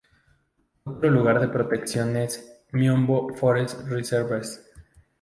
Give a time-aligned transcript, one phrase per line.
[0.83, 4.67] Otro lugar de protección es "Miombo Forest Reserves".